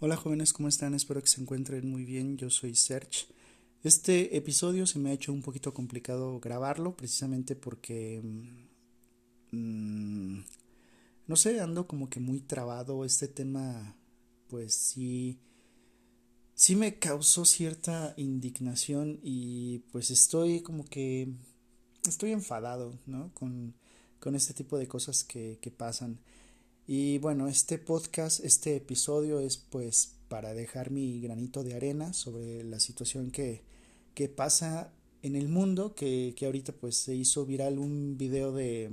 Hola 0.00 0.16
jóvenes, 0.16 0.52
¿cómo 0.52 0.68
están? 0.68 0.94
Espero 0.94 1.20
que 1.20 1.26
se 1.26 1.40
encuentren 1.40 1.90
muy 1.90 2.04
bien. 2.04 2.36
Yo 2.36 2.50
soy 2.50 2.76
Serge. 2.76 3.26
Este 3.82 4.36
episodio 4.36 4.86
se 4.86 5.00
me 5.00 5.10
ha 5.10 5.12
hecho 5.12 5.32
un 5.32 5.42
poquito 5.42 5.74
complicado 5.74 6.38
grabarlo, 6.38 6.96
precisamente 6.96 7.56
porque... 7.56 8.22
Mm, 9.50 10.38
no 11.26 11.34
sé, 11.34 11.58
ando 11.58 11.88
como 11.88 12.08
que 12.08 12.20
muy 12.20 12.38
trabado. 12.38 13.04
Este 13.04 13.26
tema, 13.26 13.96
pues 14.46 14.72
sí... 14.72 15.40
Sí 16.54 16.76
me 16.76 17.00
causó 17.00 17.44
cierta 17.44 18.14
indignación 18.16 19.18
y 19.20 19.80
pues 19.90 20.12
estoy 20.12 20.60
como 20.60 20.84
que... 20.84 21.32
Estoy 22.06 22.30
enfadado, 22.30 22.96
¿no? 23.06 23.34
Con, 23.34 23.74
con 24.20 24.36
este 24.36 24.54
tipo 24.54 24.78
de 24.78 24.86
cosas 24.86 25.24
que, 25.24 25.58
que 25.60 25.72
pasan. 25.72 26.20
Y 26.90 27.18
bueno, 27.18 27.48
este 27.48 27.76
podcast, 27.76 28.42
este 28.42 28.74
episodio 28.74 29.40
es 29.40 29.58
pues 29.58 30.14
para 30.30 30.54
dejar 30.54 30.90
mi 30.90 31.20
granito 31.20 31.62
de 31.62 31.74
arena 31.74 32.14
sobre 32.14 32.64
la 32.64 32.80
situación 32.80 33.30
que, 33.30 33.62
que 34.14 34.30
pasa 34.30 34.90
en 35.20 35.36
el 35.36 35.50
mundo, 35.50 35.94
que, 35.94 36.32
que, 36.34 36.46
ahorita 36.46 36.72
pues 36.72 36.96
se 36.96 37.14
hizo 37.14 37.44
viral 37.44 37.78
un 37.78 38.16
video 38.16 38.52
de, 38.52 38.90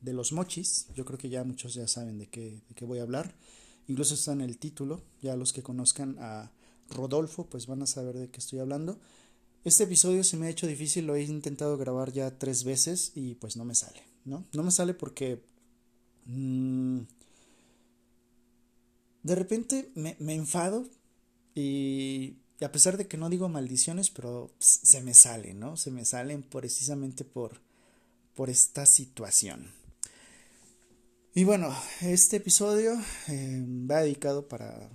de, 0.00 0.12
los 0.14 0.32
mochis, 0.32 0.86
yo 0.94 1.04
creo 1.04 1.18
que 1.18 1.28
ya 1.28 1.44
muchos 1.44 1.74
ya 1.74 1.86
saben 1.86 2.16
de 2.16 2.28
qué, 2.28 2.62
de 2.66 2.74
qué 2.74 2.86
voy 2.86 2.98
a 2.98 3.02
hablar, 3.02 3.34
incluso 3.88 4.14
está 4.14 4.32
en 4.32 4.40
el 4.40 4.56
título, 4.56 5.02
ya 5.20 5.36
los 5.36 5.52
que 5.52 5.62
conozcan 5.62 6.16
a 6.20 6.50
Rodolfo 6.88 7.44
pues 7.44 7.66
van 7.66 7.82
a 7.82 7.86
saber 7.86 8.16
de 8.16 8.30
qué 8.30 8.38
estoy 8.38 8.60
hablando. 8.60 8.98
Este 9.64 9.84
episodio 9.84 10.24
se 10.24 10.38
me 10.38 10.46
ha 10.46 10.50
hecho 10.50 10.66
difícil, 10.66 11.06
lo 11.06 11.14
he 11.14 11.24
intentado 11.24 11.76
grabar 11.76 12.10
ya 12.10 12.38
tres 12.38 12.64
veces 12.64 13.12
y 13.14 13.34
pues 13.34 13.58
no 13.58 13.66
me 13.66 13.74
sale, 13.74 14.00
¿no? 14.24 14.46
No 14.54 14.62
me 14.62 14.70
sale 14.70 14.94
porque... 14.94 15.44
Mmm, 16.24 17.00
de 19.22 19.34
repente 19.34 19.90
me, 19.94 20.16
me 20.18 20.34
enfado 20.34 20.86
y, 21.54 22.36
a 22.60 22.72
pesar 22.72 22.96
de 22.96 23.06
que 23.06 23.16
no 23.16 23.30
digo 23.30 23.48
maldiciones, 23.48 24.10
pero 24.10 24.52
se 24.58 25.00
me 25.02 25.14
salen, 25.14 25.60
¿no? 25.60 25.76
Se 25.76 25.90
me 25.90 26.04
salen 26.04 26.42
precisamente 26.42 27.24
por, 27.24 27.60
por 28.34 28.50
esta 28.50 28.86
situación. 28.86 29.72
Y 31.34 31.44
bueno, 31.44 31.74
este 32.00 32.36
episodio 32.36 32.92
eh, 33.28 33.64
va 33.90 34.02
dedicado 34.02 34.48
para, 34.48 34.90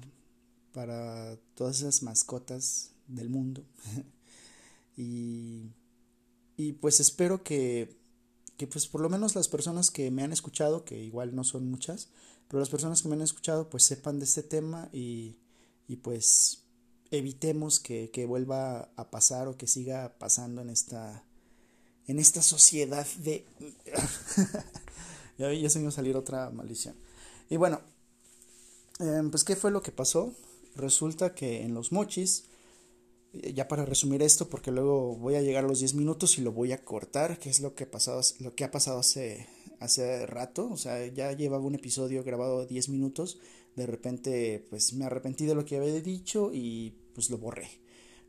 para 0.74 1.38
todas 1.56 1.80
esas 1.80 2.04
mascotas 2.04 2.92
del 3.08 3.30
mundo. 3.30 3.64
y, 4.98 5.70
y 6.58 6.74
pues 6.74 7.00
espero 7.00 7.44
que, 7.44 7.98
que 8.58 8.68
pues 8.68 8.88
por 8.88 9.02
lo 9.02 9.10
menos 9.10 9.36
las 9.36 9.48
personas 9.48 9.92
que 9.92 10.12
me 10.12 10.24
han 10.24 10.34
escuchado, 10.34 10.86
que 10.86 11.02
igual 11.02 11.36
no 11.36 11.44
son 11.44 11.70
muchas, 11.70 12.10
pero 12.48 12.60
las 12.60 12.70
personas 12.70 13.02
que 13.02 13.08
me 13.08 13.16
han 13.16 13.22
escuchado 13.22 13.70
pues 13.70 13.84
sepan 13.84 14.20
de 14.20 14.26
este 14.26 14.44
tema 14.44 14.90
y, 14.92 15.38
y 15.88 15.98
pues 15.98 16.64
evitemos 17.12 17.80
que, 17.80 18.10
que, 18.12 18.26
vuelva 18.26 18.90
a 18.96 19.12
pasar 19.12 19.48
o 19.48 19.58
que 19.58 19.68
siga 19.68 20.18
pasando 20.18 20.62
en 20.62 20.70
esta 20.70 21.26
en 22.08 22.20
esta 22.20 22.42
sociedad 22.42 23.08
de 23.20 23.46
ya, 25.38 25.54
ya 25.54 25.70
se 25.70 25.80
me 25.80 25.88
a 25.88 25.92
salir 25.92 26.18
otra 26.18 26.50
maldición. 26.50 26.96
Y 27.50 27.58
bueno 27.58 27.82
em, 29.00 29.30
pues 29.30 29.44
qué 29.44 29.56
fue 29.56 29.72
lo 29.72 29.82
que 29.82 29.92
pasó 29.92 30.34
resulta 30.76 31.36
que 31.36 31.64
en 31.64 31.74
los 31.74 31.92
mochis 31.92 32.46
ya 33.34 33.68
para 33.68 33.86
resumir 33.86 34.22
esto 34.22 34.48
porque 34.48 34.72
luego 34.72 35.16
voy 35.16 35.36
a 35.36 35.42
llegar 35.42 35.66
a 35.66 35.68
los 35.68 35.80
10 35.80 35.96
minutos 35.96 36.38
y 36.38 36.42
lo 36.42 36.52
voy 36.52 36.72
a 36.72 36.84
cortar 36.84 37.40
que 37.40 37.50
es 37.50 37.62
lo 37.62 37.74
que 37.74 37.88
pasado 37.88 38.22
lo 38.40 38.54
que 38.54 38.64
ha 38.64 38.72
pasado 38.72 39.00
hace 39.00 39.48
hace 39.84 40.26
rato, 40.26 40.70
o 40.72 40.78
sea, 40.78 41.06
ya 41.08 41.34
llevaba 41.34 41.66
un 41.66 41.76
episodio 41.76 42.24
grabado 42.24 42.66
10 42.66 42.90
minutos, 42.90 43.40
de 43.76 43.86
repente 43.86 44.66
pues 44.70 44.94
me 44.94 45.06
arrepentí 45.06 45.46
de 45.46 45.56
lo 45.56 45.66
que 45.66 45.78
había 45.78 46.00
dicho 46.02 46.52
y 46.54 46.94
pues 47.14 47.30
lo 47.30 47.38
borré. 47.38 47.70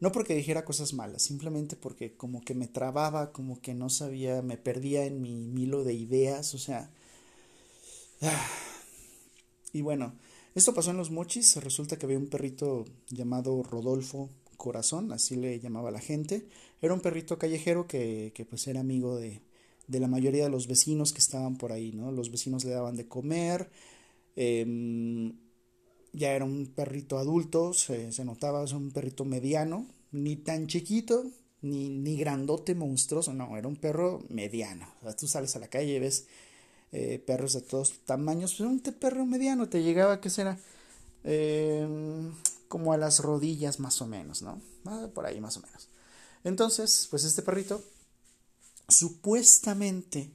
No 0.01 0.11
porque 0.11 0.35
dijera 0.35 0.65
cosas 0.65 0.93
malas, 0.95 1.23
simplemente 1.23 1.77
porque 1.77 2.17
como 2.17 2.41
que 2.41 2.55
me 2.55 2.67
trababa, 2.67 3.33
como 3.33 3.61
que 3.61 3.73
no 3.73 3.89
sabía, 3.89 4.43
me 4.43 4.57
perdía 4.57 5.05
en 5.05 5.23
mi 5.23 5.63
hilo 5.63 5.85
de 5.85 5.95
ideas, 5.95 6.55
o 6.55 6.59
sea... 6.59 6.91
Y 9.73 9.83
bueno, 9.83 10.15
esto 10.55 10.73
pasó 10.73 10.93
en 10.93 10.99
los 10.99 11.11
mochis, 11.11 11.57
resulta 11.57 11.99
que 11.99 12.07
había 12.07 12.17
un 12.17 12.29
perrito 12.29 12.85
llamado 13.09 13.61
Rodolfo 13.65 14.31
Corazón, 14.65 15.13
así 15.13 15.37
le 15.37 15.61
llamaba 15.61 15.91
la 15.91 16.01
gente. 16.01 16.49
Era 16.81 16.95
un 16.95 17.01
perrito 17.01 17.39
callejero 17.39 17.87
que, 17.87 18.33
pues 18.49 18.67
era 18.67 18.81
amigo 18.81 19.15
de, 19.15 19.43
de 19.89 20.01
la 20.01 20.09
mayoría 20.09 20.45
de 20.45 20.49
los 20.49 20.67
vecinos 20.67 21.13
que 21.13 21.19
estaban 21.19 21.59
por 21.59 21.71
ahí, 21.71 21.93
¿no? 21.93 22.11
Los 22.13 22.31
vecinos 22.31 22.65
le 22.65 22.71
daban 22.71 22.97
de 22.97 23.07
comer, 23.07 23.69
em, 24.37 25.35
ya 26.15 26.33
era 26.33 26.47
un 26.47 26.73
perrito 26.75 27.19
adulto, 27.19 27.75
se, 27.75 28.25
notaba, 28.25 28.65
es 28.65 28.73
un 28.73 28.91
perrito 28.91 29.27
mediano, 29.27 29.87
ni 30.13 30.37
tan 30.37 30.67
chiquito, 30.67 31.31
ni, 31.61 31.91
ni 31.91 32.17
grandote, 32.17 32.75
monstruoso, 32.75 33.35
no, 33.35 33.59
era 33.59 33.69
un 33.69 33.77
perro 33.77 34.25
mediano. 34.31 34.87
O 35.03 35.05
sea, 35.05 35.15
tú 35.15 35.27
sales 35.27 35.55
a 35.57 35.59
la 35.59 35.69
calle 35.69 35.97
y 35.97 35.99
ves 35.99 36.27
eh, 36.93 37.19
perros 37.27 37.53
de 37.53 37.61
todos 37.61 38.01
tamaños, 38.07 38.55
pues 38.55 38.67
un 38.71 38.81
perro 38.81 39.27
mediano, 39.27 39.69
te 39.69 39.83
llegaba, 39.83 40.23
¿qué 40.23 40.31
será? 40.31 40.59
Em, 41.25 42.33
como 42.75 42.93
a 42.93 42.97
las 42.97 43.21
rodillas 43.21 43.79
más 43.79 44.03
o 44.03 44.07
menos, 44.09 44.43
¿no? 44.43 44.61
Ah, 44.85 45.07
por 45.15 45.27
ahí 45.27 45.41
más 45.41 45.57
o 45.57 45.61
menos. 45.61 45.89
Entonces, 46.43 47.07
pues 47.09 47.23
este 47.23 47.41
perrito 47.41 47.81
supuestamente 48.89 50.33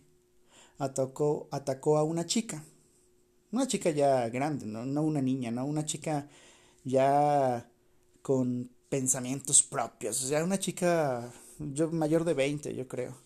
atacó, 0.77 1.49
atacó 1.51 1.97
a 1.97 2.05
una 2.05 2.25
chica, 2.25 2.63
una 3.51 3.67
chica 3.67 3.89
ya 3.89 4.29
grande, 4.29 4.65
¿no? 4.65 5.01
una 5.01 5.21
niña, 5.21 5.51
no 5.51 5.65
una 5.65 5.83
chica 5.83 6.29
ya 6.85 7.69
con 8.21 8.69
pensamientos 8.87 9.61
propios, 9.61 10.23
o 10.23 10.27
sea, 10.29 10.41
una 10.41 10.59
chica 10.59 11.29
yo, 11.59 11.91
mayor 11.91 12.23
de 12.23 12.35
20, 12.35 12.73
yo 12.73 12.87
creo. 12.87 13.17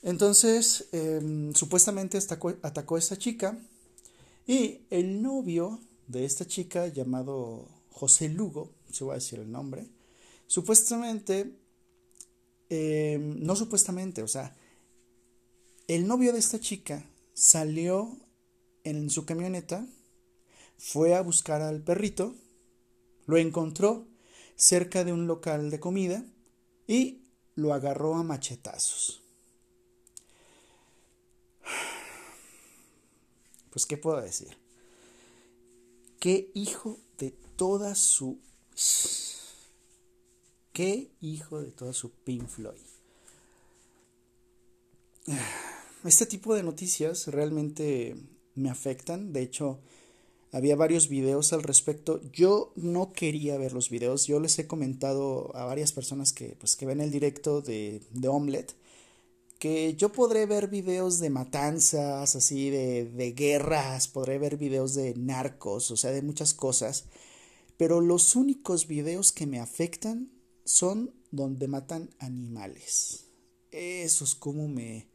Entonces, 0.00 0.88
em, 0.92 1.52
supuestamente 1.52 2.16
atacó, 2.16 2.54
atacó 2.62 2.96
a 2.96 3.00
esta 3.00 3.18
chica 3.18 3.58
y 4.46 4.86
el 4.88 5.20
novio 5.20 5.80
de 6.06 6.24
esta 6.24 6.46
chica, 6.46 6.86
llamado 6.86 7.73
José 7.94 8.28
Lugo, 8.28 8.72
se 8.90 9.04
va 9.04 9.12
a 9.12 9.16
decir 9.16 9.38
el 9.38 9.52
nombre, 9.52 9.86
supuestamente 10.48 11.54
eh, 12.68 13.18
no 13.20 13.54
supuestamente, 13.54 14.24
o 14.24 14.28
sea, 14.28 14.56
el 15.86 16.08
novio 16.08 16.32
de 16.32 16.40
esta 16.40 16.58
chica 16.58 17.08
salió 17.32 18.18
en 18.82 19.10
su 19.10 19.24
camioneta, 19.24 19.86
fue 20.76 21.14
a 21.14 21.20
buscar 21.20 21.62
al 21.62 21.82
perrito, 21.82 22.34
lo 23.26 23.36
encontró 23.36 24.08
cerca 24.56 25.04
de 25.04 25.12
un 25.12 25.28
local 25.28 25.70
de 25.70 25.78
comida 25.78 26.24
y 26.88 27.22
lo 27.54 27.72
agarró 27.72 28.16
a 28.16 28.24
machetazos. 28.24 29.22
Pues, 33.70 33.86
¿qué 33.86 33.96
puedo 33.96 34.20
decir? 34.20 34.58
Qué 36.18 36.50
hijo 36.54 36.98
de 37.18 37.30
toda 37.56 37.94
su 37.94 38.38
Qué 40.72 41.12
hijo 41.20 41.60
de 41.60 41.70
toda 41.70 41.92
su 41.92 42.10
Pink 42.10 42.48
Floyd. 42.48 42.80
Este 46.04 46.26
tipo 46.26 46.54
de 46.54 46.62
noticias 46.62 47.28
realmente 47.28 48.16
me 48.56 48.70
afectan. 48.70 49.32
De 49.32 49.40
hecho, 49.40 49.78
había 50.50 50.76
varios 50.76 51.08
videos 51.08 51.52
al 51.52 51.62
respecto. 51.62 52.20
Yo 52.32 52.72
no 52.74 53.12
quería 53.12 53.56
ver 53.56 53.72
los 53.72 53.88
videos. 53.88 54.26
Yo 54.26 54.40
les 54.40 54.58
he 54.58 54.66
comentado 54.66 55.54
a 55.56 55.64
varias 55.64 55.92
personas 55.92 56.32
que, 56.32 56.56
pues, 56.58 56.76
que 56.76 56.86
ven 56.86 57.00
el 57.00 57.10
directo 57.10 57.62
de, 57.62 58.02
de 58.10 58.28
Omelette 58.28 58.74
que 59.64 59.94
yo 59.96 60.12
podré 60.12 60.44
ver 60.44 60.68
videos 60.68 61.20
de 61.20 61.30
matanzas, 61.30 62.36
así 62.36 62.68
de, 62.68 63.06
de 63.06 63.32
guerras, 63.32 64.08
podré 64.08 64.38
ver 64.38 64.58
videos 64.58 64.94
de 64.94 65.14
narcos, 65.14 65.90
o 65.90 65.96
sea, 65.96 66.10
de 66.10 66.20
muchas 66.20 66.52
cosas. 66.52 67.06
Pero 67.78 68.02
los 68.02 68.36
únicos 68.36 68.86
videos 68.86 69.32
que 69.32 69.46
me 69.46 69.60
afectan 69.60 70.30
son 70.66 71.14
donde 71.30 71.66
matan 71.66 72.10
animales. 72.18 73.24
Esos 73.70 74.34
como 74.34 74.68
me, 74.68 75.08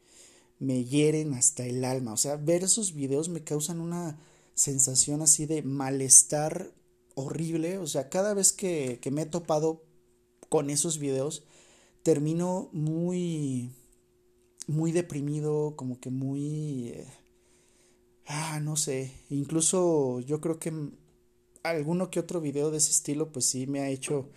me 0.58 0.84
hieren 0.84 1.36
hasta 1.36 1.68
el 1.68 1.86
alma. 1.86 2.14
O 2.14 2.18
sea, 2.18 2.36
ver 2.36 2.64
esos 2.64 2.96
videos 2.96 3.30
me 3.30 3.44
causan 3.44 3.80
una 3.80 4.20
sensación 4.56 5.22
así 5.22 5.46
de 5.46 5.62
malestar 5.62 6.74
horrible. 7.14 7.78
O 7.78 7.86
sea, 7.86 8.10
cada 8.10 8.34
vez 8.34 8.52
que, 8.52 8.98
que 9.00 9.12
me 9.12 9.22
he 9.22 9.26
topado 9.28 9.84
con 10.50 10.72
esos 10.72 10.98
videos, 10.98 11.44
termino 12.02 12.70
muy, 12.74 13.76
muy 14.70 14.92
deprimido, 14.92 15.76
como 15.76 16.00
que 16.00 16.10
muy... 16.10 16.90
Eh, 16.90 17.08
ah, 18.28 18.60
no 18.62 18.76
sé. 18.76 19.12
Incluso 19.30 20.20
yo 20.22 20.40
creo 20.42 20.60
que 20.60 20.72
alguno 21.64 22.10
que 22.10 22.20
otro 22.20 22.42
video 22.42 22.72
de 22.72 22.78
ese 22.78 22.92
estilo, 22.92 23.32
pues 23.32 23.46
sí 23.46 23.68
me 23.68 23.82
ha 23.82 23.90
hecho 23.90 24.30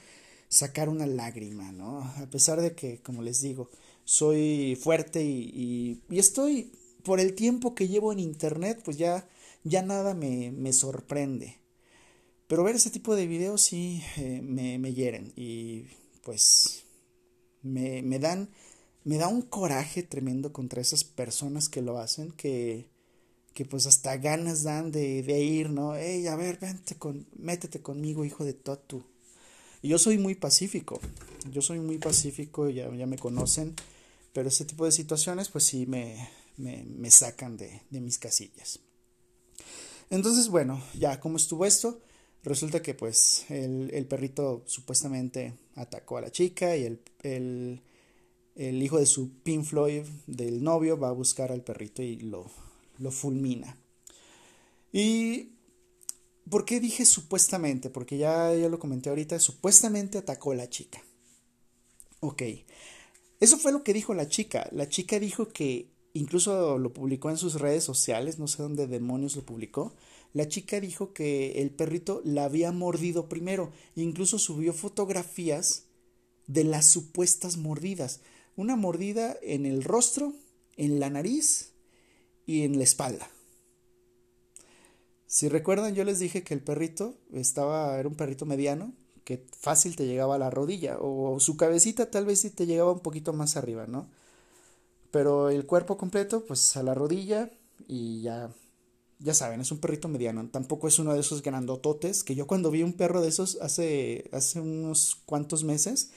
sacar 0.48 0.88
una 0.88 1.06
lágrima, 1.06 1.72
¿no? 1.72 2.00
A 2.00 2.26
pesar 2.30 2.60
de 2.60 2.74
que, 2.74 3.00
como 3.00 3.22
les 3.22 3.40
digo, 3.40 3.70
soy 4.04 4.76
fuerte 4.80 5.22
y, 5.24 6.02
y, 6.10 6.18
estoy, 6.18 6.72
por 7.04 7.20
el 7.20 7.34
tiempo 7.34 7.74
que 7.74 7.88
llevo 7.88 8.12
en 8.12 8.20
Internet, 8.20 8.80
pues 8.84 8.98
ya, 8.98 9.28
ya 9.64 9.82
nada 9.82 10.14
me, 10.14 10.52
me 10.52 10.72
sorprende. 10.72 11.58
Pero 12.48 12.64
ver 12.64 12.76
ese 12.76 12.90
tipo 12.90 13.16
de 13.16 13.26
videos 13.26 13.62
sí 13.62 14.02
eh, 14.18 14.40
me, 14.42 14.78
me, 14.78 14.92
hieren 14.92 15.32
y 15.36 15.86
pues 16.22 16.84
me, 17.62 18.02
me, 18.02 18.18
dan, 18.18 18.50
me 19.04 19.16
da 19.16 19.28
un 19.28 19.42
coraje 19.42 20.02
tremendo 20.02 20.52
contra 20.52 20.80
esas 20.80 21.04
personas 21.04 21.68
que 21.68 21.82
lo 21.82 21.98
hacen, 21.98 22.32
que, 22.32 22.88
que 23.54 23.64
pues 23.64 23.86
hasta 23.86 24.16
ganas 24.16 24.62
dan 24.62 24.92
de, 24.92 25.22
de 25.22 25.42
ir, 25.42 25.70
¿no? 25.70 25.96
Ey, 25.96 26.26
a 26.26 26.36
ver, 26.36 26.58
vente 26.58 26.96
con, 26.96 27.26
métete 27.36 27.80
conmigo, 27.80 28.24
hijo 28.24 28.44
de 28.44 28.54
Totu. 28.54 29.02
Y 29.82 29.88
yo 29.88 29.98
soy 29.98 30.18
muy 30.18 30.34
pacífico, 30.34 31.00
yo 31.50 31.60
soy 31.62 31.80
muy 31.80 31.98
pacífico, 31.98 32.68
ya, 32.68 32.92
ya 32.94 33.06
me 33.06 33.18
conocen, 33.18 33.74
pero 34.32 34.48
ese 34.48 34.64
tipo 34.64 34.84
de 34.84 34.92
situaciones 34.92 35.48
pues 35.48 35.64
sí 35.64 35.86
me, 35.86 36.28
me, 36.56 36.84
me 36.84 37.10
sacan 37.10 37.56
de, 37.56 37.82
de 37.90 38.00
mis 38.00 38.18
casillas. 38.18 38.78
Entonces, 40.10 40.48
bueno, 40.48 40.80
ya 40.94 41.18
como 41.18 41.36
estuvo 41.36 41.66
esto, 41.66 42.00
Resulta 42.44 42.82
que 42.82 42.94
pues 42.94 43.44
el, 43.50 44.06
perrito 44.08 44.64
supuestamente 44.66 45.54
atacó 45.76 46.16
a 46.16 46.22
la 46.22 46.32
chica 46.32 46.76
y 46.76 46.84
el, 46.84 47.00
el, 47.22 47.80
hijo 48.56 48.98
de 48.98 49.06
su 49.06 49.30
Pink 49.42 49.64
Floyd, 49.64 50.02
del 50.26 50.62
novio, 50.62 50.98
va 50.98 51.08
a 51.08 51.12
buscar 51.12 51.52
al 51.52 51.62
perrito 51.62 52.02
y 52.02 52.16
lo, 52.16 52.50
lo 52.98 53.10
fulmina. 53.10 53.78
¿Y 54.92 55.52
por 56.48 56.64
qué 56.64 56.80
dije 56.80 57.04
supuestamente? 57.04 57.90
Porque 57.90 58.18
ya, 58.18 58.54
ya 58.54 58.68
lo 58.68 58.78
comenté 58.78 59.08
ahorita, 59.08 59.38
supuestamente 59.38 60.18
atacó 60.18 60.52
a 60.52 60.56
la 60.56 60.68
chica. 60.68 61.02
Ok, 62.20 62.42
eso 63.40 63.58
fue 63.58 63.72
lo 63.72 63.82
que 63.82 63.94
dijo 63.94 64.14
la 64.14 64.28
chica. 64.28 64.68
La 64.72 64.88
chica 64.88 65.18
dijo 65.18 65.48
que 65.48 65.90
incluso 66.14 66.78
lo 66.78 66.92
publicó 66.92 67.30
en 67.30 67.38
sus 67.38 67.54
redes 67.54 67.84
sociales, 67.84 68.38
no 68.38 68.46
sé 68.46 68.62
dónde 68.62 68.86
demonios 68.86 69.34
lo 69.34 69.44
publicó, 69.44 69.94
la 70.34 70.48
chica 70.48 70.80
dijo 70.80 71.12
que 71.12 71.62
el 71.62 71.70
perrito 71.70 72.22
la 72.24 72.44
había 72.44 72.72
mordido 72.72 73.28
primero, 73.28 73.70
incluso 73.96 74.38
subió 74.38 74.72
fotografías 74.72 75.84
de 76.46 76.64
las 76.64 76.86
supuestas 76.86 77.56
mordidas. 77.56 78.20
Una 78.56 78.76
mordida 78.76 79.36
en 79.42 79.66
el 79.66 79.82
rostro, 79.82 80.34
en 80.76 81.00
la 81.00 81.10
nariz 81.10 81.72
y 82.46 82.62
en 82.62 82.78
la 82.78 82.84
espalda. 82.84 83.28
Si 85.26 85.48
recuerdan, 85.48 85.94
yo 85.94 86.04
les 86.04 86.18
dije 86.18 86.42
que 86.42 86.54
el 86.54 86.60
perrito 86.60 87.14
estaba, 87.32 87.98
era 87.98 88.08
un 88.08 88.14
perrito 88.14 88.44
mediano, 88.44 88.92
que 89.24 89.46
fácil 89.58 89.96
te 89.96 90.06
llegaba 90.06 90.34
a 90.34 90.38
la 90.38 90.50
rodilla, 90.50 90.98
o 91.00 91.40
su 91.40 91.56
cabecita 91.56 92.10
tal 92.10 92.26
vez 92.26 92.40
sí 92.40 92.50
te 92.50 92.66
llegaba 92.66 92.92
un 92.92 93.00
poquito 93.00 93.32
más 93.32 93.56
arriba, 93.56 93.86
¿no? 93.86 94.08
Pero 95.10 95.48
el 95.48 95.64
cuerpo 95.64 95.96
completo, 95.96 96.44
pues 96.44 96.76
a 96.76 96.82
la 96.82 96.94
rodilla 96.94 97.50
y 97.88 98.22
ya 98.22 98.50
ya 99.22 99.34
saben, 99.34 99.60
es 99.60 99.70
un 99.70 99.78
perrito 99.78 100.08
mediano, 100.08 100.48
tampoco 100.50 100.88
es 100.88 100.98
uno 100.98 101.14
de 101.14 101.20
esos 101.20 101.42
grandototes, 101.42 102.24
que 102.24 102.34
yo 102.34 102.46
cuando 102.46 102.70
vi 102.70 102.82
un 102.82 102.92
perro 102.92 103.22
de 103.22 103.28
esos 103.28 103.58
hace, 103.60 104.28
hace 104.32 104.60
unos 104.60 105.16
cuantos 105.26 105.62
meses, 105.62 106.10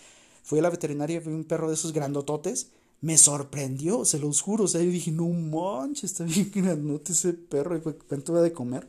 fui 0.46 0.60
a 0.60 0.62
la 0.62 0.70
veterinaria 0.70 1.20
vi 1.20 1.34
un 1.34 1.44
perro 1.44 1.68
de 1.68 1.74
esos 1.74 1.92
grandototes, 1.92 2.70
me 3.02 3.18
sorprendió, 3.18 4.06
se 4.06 4.20
los 4.20 4.42
juro, 4.42 4.66
o 4.66 4.68
sea, 4.68 4.82
yo 4.82 4.92
dije, 4.92 5.12
no 5.12 5.28
manches, 5.28 6.12
está 6.12 6.24
bien 6.24 6.52
grandote 6.56 7.14
ese 7.14 7.34
perro, 7.34 7.76
y 7.76 7.82
fue 7.82 7.98
cuánto 7.98 8.34
de 8.36 8.54
comer. 8.54 8.88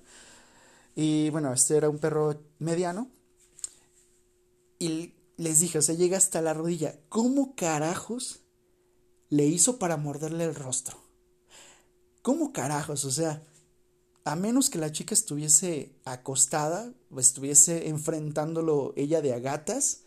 Y 0.94 1.30
bueno, 1.30 1.52
este 1.54 1.76
era 1.76 1.88
un 1.88 1.98
perro 1.98 2.38
mediano, 2.58 3.08
y 4.78 5.14
les 5.38 5.60
dije, 5.60 5.78
o 5.78 5.82
sea, 5.82 5.94
llega 5.94 6.18
hasta 6.18 6.42
la 6.42 6.52
rodilla, 6.52 6.98
¿cómo 7.08 7.54
carajos 7.56 8.40
le 9.30 9.46
hizo 9.46 9.78
para 9.78 9.96
morderle 9.96 10.44
el 10.44 10.54
rostro? 10.54 10.98
¿Cómo 12.20 12.52
carajos? 12.52 13.06
O 13.06 13.10
sea, 13.10 13.42
a 14.24 14.36
menos 14.36 14.68
que 14.68 14.78
la 14.78 14.92
chica 14.92 15.14
estuviese 15.14 15.94
acostada 16.04 16.92
o 17.10 17.18
estuviese 17.18 17.88
enfrentándolo 17.88 18.92
ella 18.94 19.22
de 19.22 19.32
a 19.32 19.38
gatas, 19.38 20.05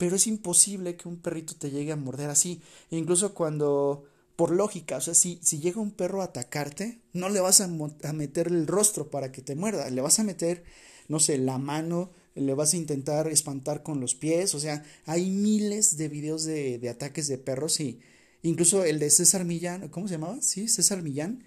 pero 0.00 0.16
es 0.16 0.26
imposible 0.26 0.96
que 0.96 1.08
un 1.08 1.18
perrito 1.18 1.56
te 1.56 1.70
llegue 1.70 1.92
a 1.92 1.96
morder 1.96 2.30
así. 2.30 2.62
E 2.90 2.96
incluso 2.96 3.34
cuando, 3.34 4.04
por 4.34 4.50
lógica, 4.50 4.96
o 4.96 5.00
sea, 5.02 5.12
si, 5.12 5.38
si 5.42 5.58
llega 5.58 5.78
un 5.78 5.90
perro 5.90 6.22
a 6.22 6.24
atacarte, 6.24 7.02
no 7.12 7.28
le 7.28 7.40
vas 7.40 7.60
a, 7.60 7.68
meter 8.14 8.46
el 8.46 8.66
rostro 8.66 9.10
para 9.10 9.30
que 9.30 9.42
te 9.42 9.54
muerda, 9.56 9.90
le 9.90 10.00
vas 10.00 10.18
a 10.18 10.24
meter, 10.24 10.64
no 11.08 11.20
sé, 11.20 11.36
la 11.36 11.58
mano, 11.58 12.12
le 12.34 12.54
vas 12.54 12.72
a 12.72 12.78
intentar 12.78 13.28
espantar 13.28 13.82
con 13.82 14.00
los 14.00 14.14
pies, 14.14 14.54
o 14.54 14.58
sea, 14.58 14.82
hay 15.04 15.28
miles 15.28 15.98
de 15.98 16.08
videos 16.08 16.44
de, 16.44 16.78
de 16.78 16.88
ataques 16.88 17.28
de 17.28 17.36
perros 17.36 17.78
y 17.80 18.00
incluso 18.42 18.84
el 18.84 19.00
de 19.00 19.10
César 19.10 19.44
Millán, 19.44 19.90
¿cómo 19.90 20.08
se 20.08 20.14
llamaba? 20.14 20.40
Sí, 20.40 20.66
César 20.66 21.02
Millán 21.02 21.44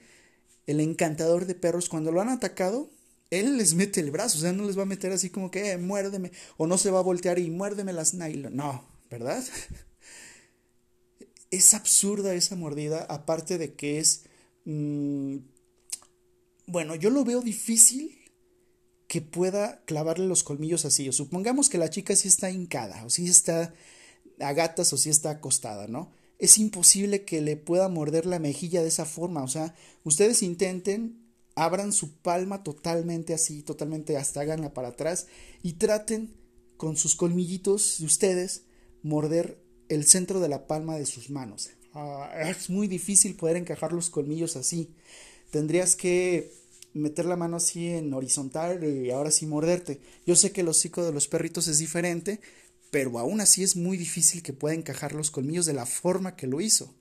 el 0.68 0.80
encantador 0.80 1.48
de 1.48 1.56
perros, 1.56 1.90
cuando 1.90 2.12
lo 2.12 2.22
han 2.22 2.30
atacado, 2.30 2.90
él 3.30 3.58
les 3.58 3.74
mete 3.74 4.00
el 4.00 4.12
brazo, 4.12 4.38
o 4.38 4.42
sea, 4.42 4.54
no 4.54 4.66
les 4.66 4.78
va 4.78 4.84
a 4.84 4.88
meter 4.88 5.12
así 5.12 5.30
como 5.30 5.50
que, 5.52 5.72
eh, 5.72 5.78
muérdeme, 5.78 6.32
o 6.58 6.68
no 6.68 6.78
se 6.78 6.92
va 6.92 7.00
a 7.00 7.04
voltear 7.04 7.40
y 7.40 7.50
muérdeme 7.50 7.94
las 7.94 8.14
nylon. 8.14 8.56
No, 8.56 8.86
¿verdad? 9.10 9.44
es 11.52 11.74
absurda 11.74 12.34
esa 12.36 12.56
mordida, 12.56 13.06
aparte 13.10 13.58
de 13.58 13.74
que 13.74 14.00
es... 14.00 14.24
Mm, 14.66 15.38
bueno, 16.68 16.96
yo 16.96 17.10
lo 17.10 17.26
veo 17.26 17.42
difícil 17.42 18.18
que 19.08 19.22
pueda 19.22 19.84
clavarle 19.86 20.28
los 20.28 20.44
colmillos 20.44 20.86
así. 20.86 21.10
O 21.10 21.12
supongamos 21.12 21.70
que 21.70 21.78
la 21.78 21.90
chica 21.90 22.16
sí 22.16 22.28
está 22.28 22.50
hincada, 22.50 23.06
o 23.06 23.10
sí 23.10 23.28
está 23.28 23.74
a 24.40 24.54
gatas, 24.54 24.94
o 24.94 24.98
sí 24.98 25.10
está 25.10 25.32
acostada, 25.32 25.88
¿no? 25.88 26.12
es 26.44 26.58
imposible 26.58 27.24
que 27.24 27.40
le 27.40 27.56
pueda 27.56 27.88
morder 27.88 28.26
la 28.26 28.38
mejilla 28.38 28.82
de 28.82 28.90
esa 28.90 29.06
forma. 29.06 29.44
O 29.44 29.48
sea, 29.48 29.76
ustedes 30.04 30.44
intenten, 30.44 31.23
abran 31.56 31.94
su 31.94 32.16
palma 32.18 32.64
totalmente 32.64 33.34
así, 33.34 33.62
totalmente 33.64 34.18
hasta 34.18 34.42
háganla 34.42 34.74
para 34.74 34.90
atrás 34.90 35.28
y 35.62 35.74
traten 35.74 36.36
con 36.78 36.98
sus 36.98 37.16
colmillitos 37.16 38.00
de 38.00 38.06
ustedes 38.06 38.64
morder 39.04 39.62
el 39.90 40.06
centro 40.06 40.40
de 40.40 40.50
la 40.50 40.68
palma 40.68 40.98
de 40.98 41.06
sus 41.06 41.30
manos. 41.30 41.70
Ah, 41.94 42.32
es 42.50 42.70
muy 42.70 42.88
difícil 42.88 43.36
poder 43.36 43.58
encajar 43.58 43.94
los 43.94 44.10
colmillos 44.10 44.56
así. 44.56 44.90
Tendrías 45.52 45.96
que 45.96 46.52
meter 46.94 47.26
la 47.26 47.36
mano 47.36 47.58
así 47.58 47.88
en 47.88 48.14
horizontal 48.14 48.84
y 48.84 49.12
ahora 49.12 49.32
sí 49.32 49.46
morderte. 49.46 50.00
Yo 50.26 50.36
sé 50.36 50.52
que 50.52 50.62
el 50.62 50.68
hocico 50.68 51.04
de 51.06 51.12
los 51.12 51.28
perritos 51.28 51.68
es 51.68 51.78
diferente, 51.78 52.40
pero 52.92 53.20
aún 53.20 53.42
así 53.42 53.64
es 53.64 53.76
muy 53.76 53.98
difícil 53.98 54.42
que 54.42 54.54
pueda 54.54 54.76
encajar 54.76 55.14
los 55.14 55.32
colmillos 55.32 55.66
de 55.66 55.74
la 55.74 55.86
forma 55.86 56.36
que 56.36 56.48
lo 56.48 56.62
hizo. 56.62 56.94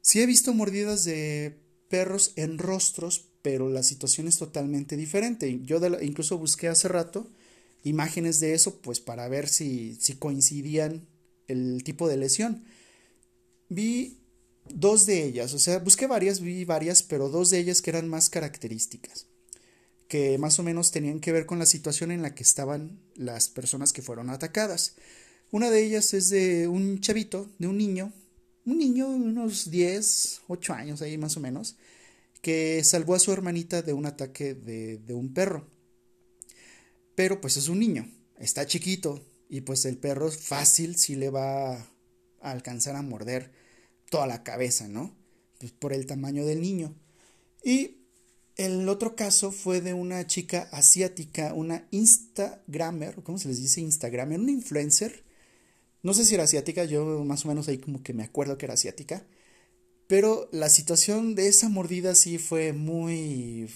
Sí 0.00 0.20
he 0.20 0.26
visto 0.26 0.52
mordidas 0.52 1.04
de 1.04 1.61
perros 1.92 2.32
en 2.36 2.56
rostros, 2.56 3.26
pero 3.42 3.68
la 3.68 3.82
situación 3.82 4.28
es 4.28 4.38
totalmente 4.38 4.96
diferente. 4.96 5.60
Yo 5.62 5.78
incluso 6.00 6.38
busqué 6.38 6.68
hace 6.68 6.88
rato 6.88 7.30
imágenes 7.84 8.40
de 8.40 8.54
eso, 8.54 8.80
pues 8.80 8.98
para 8.98 9.28
ver 9.28 9.46
si, 9.46 9.94
si 10.00 10.14
coincidían 10.14 11.06
el 11.48 11.84
tipo 11.84 12.08
de 12.08 12.16
lesión. 12.16 12.64
Vi 13.68 14.16
dos 14.70 15.04
de 15.04 15.22
ellas, 15.22 15.52
o 15.52 15.58
sea, 15.58 15.80
busqué 15.80 16.06
varias, 16.06 16.40
vi 16.40 16.64
varias, 16.64 17.02
pero 17.02 17.28
dos 17.28 17.50
de 17.50 17.58
ellas 17.58 17.82
que 17.82 17.90
eran 17.90 18.08
más 18.08 18.30
características 18.30 19.26
que 20.08 20.36
más 20.36 20.58
o 20.58 20.62
menos 20.62 20.92
tenían 20.92 21.20
que 21.20 21.32
ver 21.32 21.46
con 21.46 21.58
la 21.58 21.64
situación 21.64 22.10
en 22.10 22.20
la 22.20 22.34
que 22.34 22.42
estaban 22.42 23.00
las 23.16 23.48
personas 23.48 23.94
que 23.94 24.02
fueron 24.02 24.28
atacadas. 24.28 24.94
Una 25.50 25.70
de 25.70 25.82
ellas 25.82 26.12
es 26.12 26.28
de 26.28 26.68
un 26.68 27.00
chavito, 27.00 27.50
de 27.58 27.66
un 27.66 27.78
niño, 27.78 28.12
un 28.64 28.78
niño 28.78 29.08
de 29.10 29.16
unos 29.16 29.70
10, 29.70 30.42
8 30.48 30.72
años 30.72 31.02
ahí 31.02 31.18
más 31.18 31.36
o 31.36 31.40
menos, 31.40 31.76
que 32.40 32.82
salvó 32.84 33.14
a 33.14 33.18
su 33.18 33.32
hermanita 33.32 33.82
de 33.82 33.92
un 33.92 34.06
ataque 34.06 34.54
de, 34.54 34.98
de 34.98 35.14
un 35.14 35.32
perro. 35.32 35.68
Pero 37.14 37.40
pues 37.40 37.56
es 37.56 37.68
un 37.68 37.78
niño, 37.78 38.08
está 38.38 38.66
chiquito 38.66 39.24
y 39.48 39.60
pues 39.60 39.84
el 39.84 39.98
perro 39.98 40.30
fácil 40.30 40.96
sí 40.96 41.14
le 41.14 41.30
va 41.30 41.74
a 41.76 41.86
alcanzar 42.40 42.96
a 42.96 43.02
morder 43.02 43.52
toda 44.10 44.26
la 44.26 44.42
cabeza, 44.42 44.88
¿no? 44.88 45.14
Pues 45.58 45.72
por 45.72 45.92
el 45.92 46.06
tamaño 46.06 46.44
del 46.44 46.60
niño. 46.60 46.94
Y 47.62 48.02
el 48.56 48.88
otro 48.88 49.16
caso 49.16 49.52
fue 49.52 49.80
de 49.80 49.94
una 49.94 50.26
chica 50.26 50.68
asiática, 50.72 51.54
una 51.54 51.86
Instagramer, 51.90 53.22
¿cómo 53.22 53.38
se 53.38 53.48
les 53.48 53.58
dice 53.58 53.80
Instagramer? 53.80 54.40
Una 54.40 54.52
influencer. 54.52 55.24
No 56.02 56.14
sé 56.14 56.24
si 56.24 56.34
era 56.34 56.44
asiática, 56.44 56.84
yo 56.84 57.24
más 57.24 57.44
o 57.44 57.48
menos 57.48 57.68
ahí 57.68 57.78
como 57.78 58.02
que 58.02 58.12
me 58.12 58.24
acuerdo 58.24 58.58
que 58.58 58.66
era 58.66 58.74
asiática. 58.74 59.26
Pero 60.06 60.48
la 60.52 60.68
situación 60.68 61.34
de 61.34 61.48
esa 61.48 61.68
mordida 61.68 62.14
sí 62.14 62.38
fue 62.38 62.72
muy... 62.72 63.70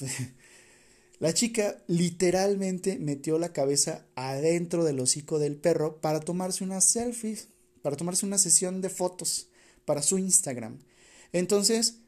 la 1.18 1.32
chica 1.34 1.82
literalmente 1.86 2.98
metió 2.98 3.38
la 3.38 3.52
cabeza 3.52 4.06
adentro 4.16 4.84
del 4.84 5.00
hocico 5.00 5.38
del 5.38 5.56
perro 5.56 6.00
para 6.00 6.20
tomarse 6.20 6.64
una 6.64 6.80
selfie, 6.80 7.38
para 7.82 7.96
tomarse 7.96 8.26
una 8.26 8.38
sesión 8.38 8.80
de 8.80 8.90
fotos 8.90 9.48
para 9.84 10.02
su 10.02 10.18
Instagram. 10.18 10.78
Entonces, 11.32 12.00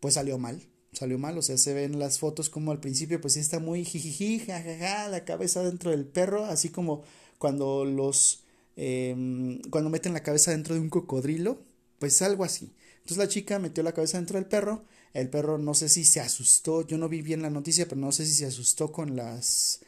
pues 0.00 0.14
salió 0.14 0.38
mal 0.38 0.70
salió 0.92 1.18
mal, 1.18 1.38
o 1.38 1.42
sea, 1.42 1.56
se 1.56 1.72
ven 1.72 1.98
las 1.98 2.18
fotos 2.18 2.50
como 2.50 2.72
al 2.72 2.80
principio 2.80 3.20
pues 3.20 3.36
está 3.36 3.58
muy 3.58 3.84
jijiji, 3.84 4.40
jajaja, 4.40 5.08
la 5.08 5.24
cabeza 5.24 5.62
dentro 5.62 5.90
del 5.90 6.06
perro, 6.06 6.44
así 6.44 6.68
como 6.68 7.02
cuando 7.38 7.84
los, 7.84 8.44
em, 8.76 9.60
cuando 9.70 9.90
meten 9.90 10.12
la 10.12 10.22
cabeza 10.22 10.52
dentro 10.52 10.74
de 10.74 10.80
un 10.80 10.90
cocodrilo, 10.90 11.62
pues 11.98 12.22
algo 12.22 12.44
así. 12.44 12.72
Entonces 12.98 13.18
la 13.18 13.28
chica 13.28 13.58
metió 13.58 13.82
la 13.82 13.92
cabeza 13.92 14.18
dentro 14.18 14.38
del 14.38 14.46
perro 14.46 14.84
El 15.14 15.30
perro 15.30 15.58
no 15.58 15.74
sé 15.74 15.88
si 15.88 16.04
se 16.04 16.20
asustó, 16.20 16.86
yo 16.86 16.98
no 16.98 17.08
vi 17.08 17.22
bien 17.22 17.42
la 17.42 17.50
noticia, 17.50 17.86
pero 17.88 18.00
no 18.00 18.12
sé 18.12 18.26
si 18.26 18.34
se 18.34 18.46
asustó 18.46 18.92
con 18.92 19.16
las 19.16 19.80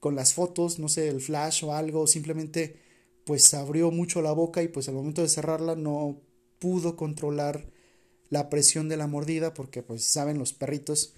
con 0.00 0.14
las 0.14 0.34
fotos, 0.34 0.78
no 0.78 0.88
sé, 0.88 1.08
el 1.08 1.20
flash 1.20 1.64
o 1.64 1.72
algo, 1.74 2.06
simplemente 2.06 2.76
pues 3.24 3.52
abrió 3.54 3.90
mucho 3.90 4.22
la 4.22 4.32
boca 4.32 4.62
y 4.62 4.68
pues 4.68 4.88
al 4.88 4.94
momento 4.94 5.22
de 5.22 5.28
cerrarla 5.28 5.74
no 5.76 6.20
pudo 6.58 6.96
controlar 6.96 7.66
la 8.30 8.50
presión 8.50 8.88
de 8.88 8.96
la 8.96 9.06
mordida 9.06 9.54
porque 9.54 9.82
pues 9.82 10.04
saben 10.04 10.38
los 10.38 10.52
perritos 10.52 11.14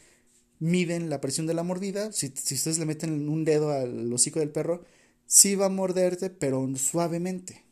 miden 0.60 1.10
la 1.10 1.20
presión 1.20 1.46
de 1.46 1.54
la 1.54 1.62
mordida, 1.62 2.12
si, 2.12 2.32
si 2.34 2.54
ustedes 2.54 2.78
le 2.78 2.86
meten 2.86 3.28
un 3.28 3.44
dedo 3.44 3.70
al 3.72 4.12
hocico 4.12 4.40
del 4.40 4.50
perro, 4.50 4.84
sí 5.28 5.54
va 5.54 5.66
a 5.66 5.68
morderte, 5.68 6.30
pero 6.30 6.68
suavemente. 6.76 7.64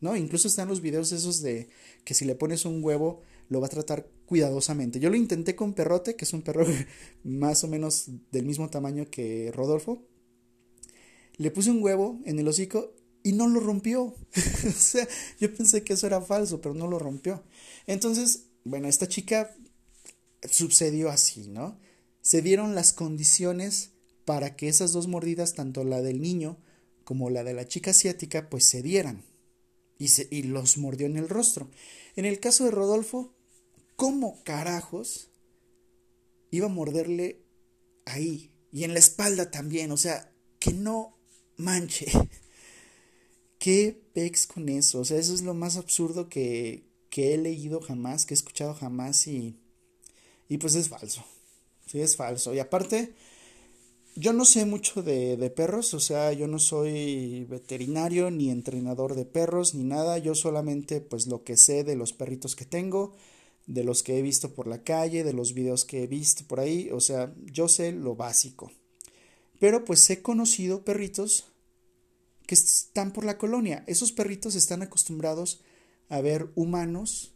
¿No? 0.00 0.14
Incluso 0.16 0.48
están 0.48 0.68
los 0.68 0.82
videos 0.82 1.12
esos 1.12 1.40
de 1.40 1.70
que 2.04 2.12
si 2.12 2.26
le 2.26 2.34
pones 2.34 2.66
un 2.66 2.84
huevo 2.84 3.22
lo 3.48 3.60
va 3.60 3.68
a 3.68 3.70
tratar 3.70 4.06
cuidadosamente. 4.26 5.00
Yo 5.00 5.08
lo 5.08 5.16
intenté 5.16 5.54
con 5.54 5.72
Perrote, 5.72 6.16
que 6.16 6.26
es 6.26 6.32
un 6.34 6.42
perro 6.42 6.66
más 7.24 7.64
o 7.64 7.68
menos 7.68 8.06
del 8.30 8.44
mismo 8.44 8.68
tamaño 8.68 9.06
que 9.10 9.50
Rodolfo. 9.54 10.06
Le 11.36 11.50
puse 11.50 11.70
un 11.70 11.82
huevo 11.82 12.20
en 12.26 12.38
el 12.38 12.48
hocico 12.48 12.94
y 13.22 13.32
no 13.32 13.48
lo 13.48 13.60
rompió. 13.60 14.02
o 14.66 14.70
sea, 14.70 15.08
yo 15.40 15.54
pensé 15.54 15.84
que 15.84 15.94
eso 15.94 16.06
era 16.06 16.20
falso, 16.20 16.60
pero 16.60 16.74
no 16.74 16.86
lo 16.86 16.98
rompió. 16.98 17.42
Entonces, 17.86 18.46
bueno, 18.64 18.88
esta 18.88 19.08
chica 19.08 19.56
sucedió 20.50 21.08
así, 21.08 21.48
¿no? 21.48 21.78
Se 22.20 22.42
dieron 22.42 22.74
las 22.74 22.92
condiciones 22.92 23.93
para 24.24 24.56
que 24.56 24.68
esas 24.68 24.92
dos 24.92 25.06
mordidas, 25.06 25.54
tanto 25.54 25.84
la 25.84 26.02
del 26.02 26.20
niño 26.20 26.58
como 27.04 27.30
la 27.30 27.44
de 27.44 27.54
la 27.54 27.68
chica 27.68 27.90
asiática, 27.90 28.48
pues 28.48 28.64
se 28.64 28.82
dieran. 28.82 29.24
Y, 29.98 30.08
se, 30.08 30.26
y 30.30 30.42
los 30.42 30.78
mordió 30.78 31.06
en 31.06 31.16
el 31.16 31.28
rostro. 31.28 31.70
En 32.16 32.24
el 32.24 32.40
caso 32.40 32.64
de 32.64 32.70
Rodolfo, 32.70 33.34
¿cómo 33.96 34.42
carajos 34.42 35.30
iba 36.50 36.66
a 36.66 36.70
morderle 36.70 37.42
ahí? 38.06 38.50
Y 38.72 38.84
en 38.84 38.92
la 38.92 38.98
espalda 38.98 39.50
también, 39.50 39.92
o 39.92 39.96
sea, 39.96 40.32
que 40.58 40.72
no 40.72 41.16
manche. 41.56 42.06
¿Qué 43.58 44.02
pex 44.12 44.46
con 44.46 44.68
eso? 44.68 45.00
O 45.00 45.04
sea, 45.04 45.18
eso 45.18 45.34
es 45.34 45.42
lo 45.42 45.54
más 45.54 45.76
absurdo 45.76 46.28
que, 46.28 46.84
que 47.10 47.34
he 47.34 47.38
leído 47.38 47.80
jamás, 47.80 48.26
que 48.26 48.34
he 48.34 48.36
escuchado 48.36 48.74
jamás 48.74 49.26
y, 49.26 49.56
y 50.48 50.58
pues 50.58 50.74
es 50.74 50.88
falso. 50.88 51.24
Sí, 51.86 52.00
es 52.00 52.16
falso. 52.16 52.54
Y 52.54 52.58
aparte, 52.58 53.14
yo 54.14 54.32
no 54.32 54.44
sé 54.44 54.64
mucho 54.64 55.02
de, 55.02 55.36
de, 55.36 55.50
perros, 55.50 55.94
o 55.94 56.00
sea, 56.00 56.32
yo 56.32 56.46
no 56.46 56.58
soy 56.58 57.44
veterinario 57.44 58.30
ni 58.30 58.50
entrenador 58.50 59.14
de 59.14 59.24
perros 59.24 59.74
ni 59.74 59.84
nada, 59.84 60.18
yo 60.18 60.34
solamente 60.34 61.00
pues 61.00 61.26
lo 61.26 61.42
que 61.44 61.56
sé 61.56 61.84
de 61.84 61.96
los 61.96 62.12
perritos 62.12 62.56
que 62.56 62.64
tengo, 62.64 63.14
de 63.66 63.84
los 63.84 64.02
que 64.02 64.18
he 64.18 64.22
visto 64.22 64.54
por 64.54 64.66
la 64.66 64.82
calle, 64.82 65.24
de 65.24 65.32
los 65.32 65.54
videos 65.54 65.84
que 65.84 66.02
he 66.02 66.06
visto 66.06 66.44
por 66.46 66.60
ahí, 66.60 66.90
o 66.90 67.00
sea, 67.00 67.34
yo 67.44 67.68
sé 67.68 67.92
lo 67.92 68.14
básico. 68.14 68.70
Pero 69.58 69.84
pues 69.84 70.08
he 70.10 70.22
conocido 70.22 70.84
perritos 70.84 71.46
que 72.46 72.54
están 72.54 73.12
por 73.12 73.24
la 73.24 73.38
colonia. 73.38 73.84
Esos 73.86 74.12
perritos 74.12 74.54
están 74.54 74.82
acostumbrados 74.82 75.62
a 76.08 76.20
ver 76.20 76.50
humanos. 76.54 77.33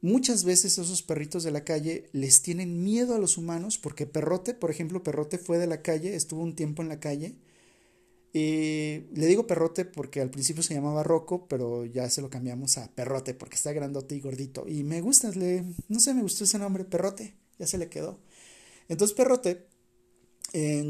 Muchas 0.00 0.44
veces 0.44 0.78
esos 0.78 1.02
perritos 1.02 1.42
de 1.42 1.50
la 1.50 1.64
calle 1.64 2.08
les 2.12 2.40
tienen 2.42 2.84
miedo 2.84 3.14
a 3.14 3.18
los 3.18 3.36
humanos 3.36 3.78
porque 3.78 4.06
Perrote, 4.06 4.54
por 4.54 4.70
ejemplo, 4.70 5.02
Perrote 5.02 5.38
fue 5.38 5.58
de 5.58 5.66
la 5.66 5.82
calle, 5.82 6.14
estuvo 6.14 6.42
un 6.42 6.54
tiempo 6.54 6.82
en 6.82 6.88
la 6.88 7.00
calle. 7.00 7.36
Y 8.32 9.04
le 9.14 9.26
digo 9.26 9.46
Perrote 9.46 9.84
porque 9.84 10.20
al 10.20 10.30
principio 10.30 10.62
se 10.62 10.74
llamaba 10.74 11.02
Rocco, 11.02 11.48
pero 11.48 11.84
ya 11.84 12.08
se 12.10 12.22
lo 12.22 12.30
cambiamos 12.30 12.78
a 12.78 12.94
Perrote 12.94 13.34
porque 13.34 13.56
está 13.56 13.72
grandote 13.72 14.14
y 14.14 14.20
gordito. 14.20 14.68
Y 14.68 14.84
me 14.84 15.00
gusta, 15.00 15.30
le, 15.30 15.64
no 15.88 15.98
sé, 15.98 16.14
me 16.14 16.22
gustó 16.22 16.44
ese 16.44 16.58
nombre, 16.58 16.84
Perrote, 16.84 17.34
ya 17.58 17.66
se 17.66 17.78
le 17.78 17.88
quedó. 17.88 18.20
Entonces 18.88 19.16
Perrote, 19.16 19.66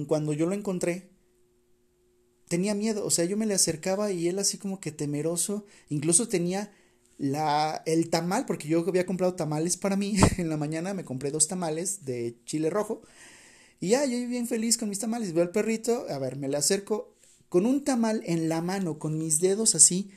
cuando 0.07 0.35
yo 0.35 0.47
lo 0.47 0.55
encontré, 0.55 1.09
tenía 2.49 2.75
miedo, 2.75 3.07
o 3.07 3.11
sea, 3.11 3.25
yo 3.25 3.37
me 3.37 3.47
le 3.47 3.55
acercaba 3.55 4.11
y 4.11 4.29
él 4.29 4.39
así 4.39 4.59
como 4.59 4.81
que 4.81 4.93
temeroso, 4.93 5.65
incluso 5.89 6.29
tenía 6.29 6.73
la, 7.19 7.83
el 7.85 8.11
tamal, 8.11 8.47
porque 8.47 8.69
yo 8.69 8.85
había 8.87 9.07
comprado 9.07 9.35
tamales 9.35 9.77
para 9.77 9.97
mí, 9.97 10.17
en 10.39 10.49
la 10.49 10.57
mañana 10.57 10.95
me 10.95 11.05
compré 11.05 11.31
dos 11.31 11.49
tamales 11.49 12.05
de 12.05 12.39
chile 12.45 12.71
rojo, 12.71 13.03
y 13.81 13.91
ya, 13.91 14.05
yo 14.07 14.17
bien 14.29 14.47
feliz 14.47 14.77
con 14.77 14.89
mis 14.89 14.99
tamales, 14.99 15.33
veo 15.33 15.43
al 15.43 15.51
perrito, 15.51 16.07
a 16.09 16.19
ver, 16.19 16.37
me 16.37 16.49
le 16.49 16.57
acerco 16.57 17.17
con 17.49 17.67
un 17.67 17.85
tamal 17.85 18.23
en 18.25 18.49
la 18.49 18.63
mano, 18.63 18.99
con 18.99 19.19
mis 19.19 19.41
dedos 19.41 19.75
así, 19.75 20.11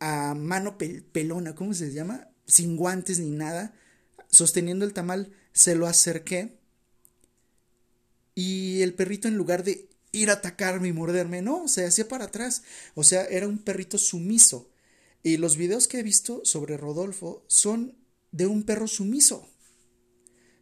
a 0.00 0.34
mano 0.34 0.76
pelona, 0.78 1.54
¿cómo 1.54 1.72
se 1.74 1.92
llama? 1.92 2.28
Sin 2.46 2.76
guantes 2.76 3.18
ni 3.18 3.30
nada, 3.30 3.74
sosteniendo 4.28 4.84
el 4.84 4.92
tamal, 4.92 5.32
se 5.52 5.74
lo 5.74 5.86
acerqué, 5.86 6.58
y 8.34 8.82
el 8.82 8.92
perrito 8.94 9.28
en 9.28 9.36
lugar 9.36 9.64
de 9.64 9.88
ir 10.12 10.30
a 10.30 10.34
atacarme 10.34 10.88
y 10.88 10.92
morderme, 10.92 11.42
no, 11.42 11.68
se 11.68 11.86
hacía 11.86 12.08
para 12.08 12.26
atrás, 12.26 12.62
o 12.94 13.02
sea, 13.02 13.24
era 13.24 13.48
un 13.48 13.58
perrito 13.58 13.98
sumiso. 13.98 14.70
Y 15.26 15.38
los 15.38 15.56
videos 15.56 15.88
que 15.88 15.98
he 15.98 16.02
visto 16.04 16.42
sobre 16.44 16.76
Rodolfo 16.76 17.44
son 17.48 17.98
de 18.30 18.46
un 18.46 18.62
perro 18.62 18.86
sumiso. 18.86 19.48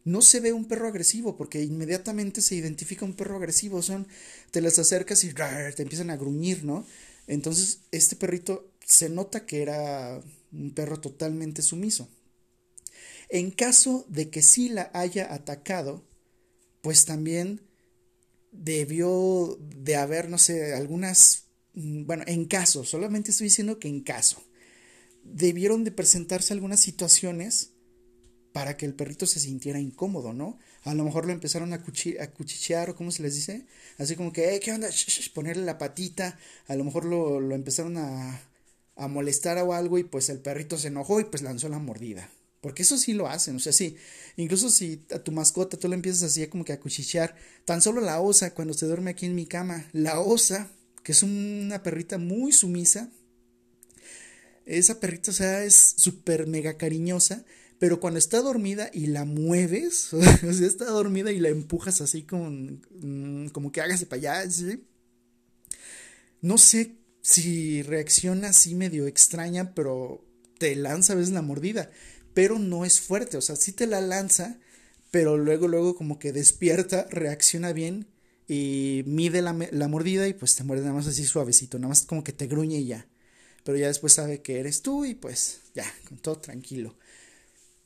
No 0.04 0.22
se 0.22 0.40
ve 0.40 0.54
un 0.54 0.64
perro 0.64 0.88
agresivo 0.88 1.36
porque 1.36 1.62
inmediatamente 1.62 2.40
se 2.40 2.54
identifica 2.54 3.04
un 3.04 3.12
perro 3.12 3.36
agresivo, 3.36 3.82
son 3.82 4.08
te 4.52 4.62
las 4.62 4.78
acercas 4.78 5.22
y 5.22 5.34
te 5.34 5.82
empiezan 5.82 6.08
a 6.08 6.16
gruñir, 6.16 6.64
¿no? 6.64 6.86
Entonces, 7.26 7.80
este 7.90 8.16
perrito 8.16 8.72
se 8.82 9.10
nota 9.10 9.44
que 9.44 9.60
era 9.60 10.22
un 10.50 10.72
perro 10.72 10.98
totalmente 10.98 11.60
sumiso. 11.60 12.08
En 13.28 13.50
caso 13.50 14.06
de 14.08 14.30
que 14.30 14.40
sí 14.40 14.70
la 14.70 14.90
haya 14.94 15.34
atacado, 15.34 16.08
pues 16.80 17.04
también 17.04 17.60
debió 18.50 19.58
de 19.60 19.96
haber, 19.96 20.30
no 20.30 20.38
sé, 20.38 20.72
algunas, 20.72 21.48
mm, 21.74 22.06
bueno, 22.06 22.24
en 22.26 22.46
caso, 22.46 22.82
solamente 22.84 23.30
estoy 23.30 23.48
diciendo 23.48 23.78
que 23.78 23.88
en 23.88 24.00
caso, 24.00 24.42
debieron 25.24 25.84
de 25.84 25.90
presentarse 25.90 26.52
algunas 26.52 26.80
situaciones 26.80 27.72
para 28.52 28.76
que 28.76 28.86
el 28.86 28.94
perrito 28.94 29.26
se 29.26 29.40
sintiera 29.40 29.80
incómodo, 29.80 30.32
¿no? 30.32 30.58
A 30.84 30.94
lo 30.94 31.02
mejor 31.02 31.26
lo 31.26 31.32
empezaron 31.32 31.72
a, 31.72 31.82
cuchichear 31.82 32.90
o 32.90 32.94
cómo 32.94 33.10
se 33.10 33.22
les 33.22 33.34
dice, 33.34 33.66
así 33.98 34.14
como 34.14 34.32
que, 34.32 34.60
¿qué 34.60 34.72
onda? 34.72 34.88
ponerle 35.34 35.64
la 35.64 35.78
patita, 35.78 36.38
a 36.68 36.76
lo 36.76 36.84
mejor 36.84 37.04
lo, 37.04 37.40
lo 37.40 37.54
empezaron 37.54 37.96
a, 37.96 38.40
a 38.96 39.08
molestar 39.08 39.58
o 39.58 39.72
algo 39.72 39.98
y 39.98 40.04
pues 40.04 40.28
el 40.28 40.38
perrito 40.38 40.78
se 40.78 40.88
enojó 40.88 41.20
y 41.20 41.24
pues 41.24 41.42
lanzó 41.42 41.68
la 41.68 41.78
mordida. 41.78 42.30
Porque 42.60 42.82
eso 42.82 42.96
sí 42.96 43.12
lo 43.12 43.28
hacen, 43.28 43.56
o 43.56 43.58
sea, 43.58 43.72
sí. 43.72 43.96
Incluso 44.36 44.70
si 44.70 45.04
a 45.12 45.18
tu 45.18 45.32
mascota 45.32 45.76
tú 45.76 45.86
le 45.86 45.96
empiezas 45.96 46.22
así 46.22 46.46
como 46.46 46.64
que 46.64 46.72
a 46.72 46.80
cuchichear. 46.80 47.34
Tan 47.66 47.82
solo 47.82 48.00
la 48.00 48.20
osa, 48.20 48.54
cuando 48.54 48.72
se 48.72 48.86
duerme 48.86 49.10
aquí 49.10 49.26
en 49.26 49.34
mi 49.34 49.44
cama, 49.44 49.86
la 49.92 50.18
osa, 50.20 50.70
que 51.02 51.12
es 51.12 51.22
una 51.22 51.82
perrita 51.82 52.16
muy 52.16 52.52
sumisa. 52.52 53.10
Esa 54.66 55.00
perrita, 55.00 55.30
o 55.30 55.34
sea, 55.34 55.64
es 55.64 55.94
súper 55.96 56.46
mega 56.46 56.76
cariñosa. 56.76 57.44
Pero 57.78 58.00
cuando 58.00 58.18
está 58.18 58.40
dormida 58.40 58.88
y 58.92 59.06
la 59.06 59.24
mueves, 59.24 60.12
o 60.14 60.22
sea, 60.22 60.66
está 60.66 60.86
dormida 60.86 61.32
y 61.32 61.40
la 61.40 61.48
empujas 61.48 62.00
así 62.00 62.22
como, 62.22 62.50
mm, 62.50 63.48
como 63.48 63.72
que 63.72 63.80
hágase 63.80 64.06
para 64.06 64.40
allá. 64.40 64.50
No 66.40 66.58
sé 66.58 66.96
si 67.20 67.82
reacciona 67.82 68.48
así 68.50 68.74
medio 68.74 69.06
extraña, 69.06 69.74
pero 69.74 70.24
te 70.58 70.76
lanza 70.76 71.14
a 71.14 71.16
veces 71.16 71.32
la 71.32 71.42
mordida 71.42 71.90
pero 72.34 72.58
no 72.58 72.84
es 72.84 73.00
fuerte, 73.00 73.36
o 73.36 73.40
sea, 73.40 73.56
sí 73.56 73.72
te 73.72 73.86
la 73.86 74.00
lanza, 74.00 74.58
pero 75.10 75.38
luego, 75.38 75.68
luego 75.68 75.94
como 75.94 76.18
que 76.18 76.32
despierta, 76.32 77.06
reacciona 77.10 77.72
bien 77.72 78.08
y 78.48 79.04
mide 79.06 79.40
la, 79.40 79.56
la, 79.70 79.88
mordida 79.88 80.28
y 80.28 80.34
pues 80.34 80.56
te 80.56 80.64
muerde 80.64 80.82
nada 80.82 80.96
más 80.96 81.06
así 81.06 81.24
suavecito, 81.24 81.78
nada 81.78 81.90
más 81.90 82.02
como 82.02 82.24
que 82.24 82.32
te 82.32 82.48
gruñe 82.48 82.78
y 82.78 82.86
ya. 82.86 83.06
Pero 83.64 83.78
ya 83.78 83.88
después 83.88 84.12
sabe 84.14 84.42
que 84.42 84.60
eres 84.60 84.82
tú 84.82 85.04
y 85.04 85.14
pues 85.14 85.60
ya, 85.74 85.86
con 86.08 86.18
todo 86.18 86.38
tranquilo. 86.38 86.96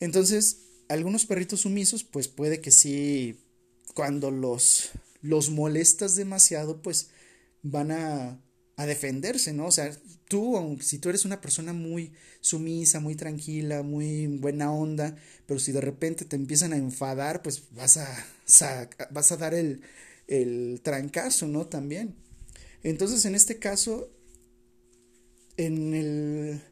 Entonces, 0.00 0.58
algunos 0.88 1.26
perritos 1.26 1.60
sumisos, 1.62 2.04
pues 2.04 2.28
puede 2.28 2.60
que 2.60 2.70
sí, 2.70 3.40
cuando 3.94 4.30
los, 4.30 4.90
los 5.22 5.50
molestas 5.50 6.16
demasiado, 6.16 6.82
pues 6.82 7.10
van 7.62 7.92
a 7.92 8.40
a 8.78 8.86
defenderse, 8.86 9.52
¿no? 9.52 9.66
O 9.66 9.72
sea, 9.72 9.90
tú, 10.28 10.78
si 10.80 11.00
tú 11.00 11.08
eres 11.08 11.24
una 11.24 11.40
persona 11.40 11.72
muy 11.72 12.12
sumisa, 12.40 13.00
muy 13.00 13.16
tranquila, 13.16 13.82
muy 13.82 14.28
buena 14.28 14.72
onda, 14.72 15.16
pero 15.46 15.58
si 15.58 15.72
de 15.72 15.80
repente 15.80 16.24
te 16.24 16.36
empiezan 16.36 16.72
a 16.72 16.76
enfadar, 16.76 17.42
pues 17.42 17.64
vas 17.72 17.96
a, 17.96 18.06
vas 19.10 19.32
a 19.32 19.36
dar 19.36 19.52
el, 19.54 19.82
el 20.28 20.80
trancazo, 20.84 21.48
¿no? 21.48 21.66
También. 21.66 22.14
Entonces, 22.84 23.24
en 23.24 23.34
este 23.34 23.58
caso, 23.58 24.12
en 25.58 25.92
el, 25.92 26.62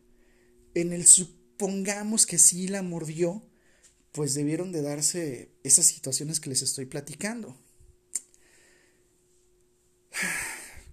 en 0.74 0.92
el 0.94 1.06
supongamos 1.06 2.24
que 2.24 2.38
sí 2.38 2.68
la 2.68 2.82
mordió, 2.82 3.42
pues 4.12 4.32
debieron 4.32 4.72
de 4.72 4.80
darse 4.80 5.50
esas 5.62 5.84
situaciones 5.86 6.40
que 6.40 6.48
les 6.48 6.62
estoy 6.62 6.86
platicando. 6.86 7.54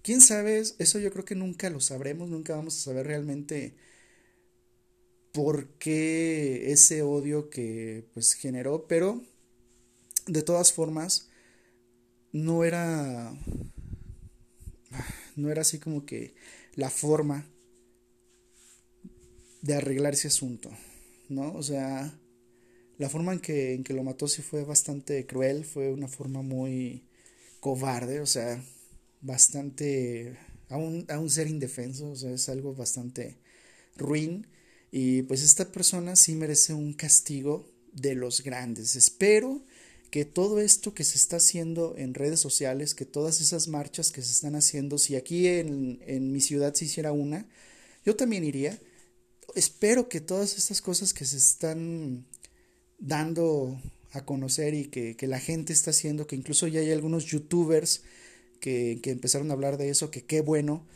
¿Quién 0.02 0.20
sabe? 0.20 0.62
Eso 0.78 0.98
yo 0.98 1.10
creo 1.10 1.24
que 1.24 1.34
nunca 1.34 1.70
lo 1.70 1.80
sabremos, 1.80 2.28
nunca 2.28 2.54
vamos 2.54 2.76
a 2.76 2.80
saber 2.80 3.06
realmente 3.06 3.74
por 5.32 5.68
qué 5.78 6.72
ese 6.72 7.02
odio 7.02 7.48
que 7.48 8.06
pues 8.12 8.34
generó, 8.34 8.86
pero 8.86 9.22
de 10.26 10.42
todas 10.42 10.72
formas 10.72 11.30
no 12.32 12.64
era 12.64 13.32
no 15.36 15.50
era 15.50 15.62
así 15.62 15.78
como 15.78 16.04
que 16.04 16.34
la 16.74 16.90
forma 16.90 17.46
de 19.64 19.74
arreglar 19.74 20.12
ese 20.12 20.28
asunto, 20.28 20.70
¿no? 21.30 21.54
O 21.54 21.62
sea, 21.62 22.14
la 22.98 23.08
forma 23.08 23.32
en 23.32 23.40
que, 23.40 23.72
en 23.72 23.82
que 23.82 23.94
lo 23.94 24.02
mató 24.02 24.28
sí 24.28 24.42
fue 24.42 24.62
bastante 24.62 25.24
cruel, 25.24 25.64
fue 25.64 25.90
una 25.90 26.06
forma 26.06 26.42
muy 26.42 27.02
cobarde, 27.60 28.20
o 28.20 28.26
sea, 28.26 28.62
bastante, 29.22 30.36
a 30.68 30.76
un, 30.76 31.06
a 31.08 31.18
un 31.18 31.30
ser 31.30 31.46
indefenso, 31.46 32.10
o 32.10 32.14
sea, 32.14 32.30
es 32.32 32.50
algo 32.50 32.74
bastante 32.74 33.38
ruin 33.96 34.46
y 34.90 35.22
pues 35.22 35.42
esta 35.42 35.72
persona 35.72 36.14
sí 36.14 36.34
merece 36.34 36.74
un 36.74 36.92
castigo 36.92 37.66
de 37.94 38.14
los 38.14 38.42
grandes. 38.42 38.96
Espero 38.96 39.64
que 40.10 40.26
todo 40.26 40.60
esto 40.60 40.92
que 40.92 41.04
se 41.04 41.16
está 41.16 41.36
haciendo 41.36 41.94
en 41.96 42.12
redes 42.12 42.38
sociales, 42.38 42.94
que 42.94 43.06
todas 43.06 43.40
esas 43.40 43.66
marchas 43.68 44.12
que 44.12 44.20
se 44.20 44.30
están 44.30 44.56
haciendo, 44.56 44.98
si 44.98 45.16
aquí 45.16 45.46
en, 45.46 46.02
en 46.06 46.32
mi 46.32 46.42
ciudad 46.42 46.74
se 46.74 46.84
hiciera 46.84 47.12
una, 47.12 47.48
yo 48.04 48.14
también 48.14 48.44
iría. 48.44 48.78
Espero 49.54 50.08
que 50.08 50.20
todas 50.20 50.56
estas 50.58 50.80
cosas 50.80 51.14
que 51.14 51.24
se 51.24 51.36
están 51.36 52.26
dando 52.98 53.80
a 54.12 54.24
conocer 54.24 54.74
y 54.74 54.86
que, 54.86 55.16
que 55.16 55.26
la 55.26 55.40
gente 55.40 55.72
está 55.72 55.90
haciendo, 55.90 56.26
que 56.26 56.36
incluso 56.36 56.66
ya 56.66 56.80
hay 56.80 56.92
algunos 56.92 57.26
youtubers 57.26 58.02
que, 58.60 59.00
que 59.02 59.10
empezaron 59.10 59.50
a 59.50 59.54
hablar 59.54 59.76
de 59.76 59.90
eso, 59.90 60.10
que 60.10 60.24
qué 60.24 60.40
bueno. 60.40 60.86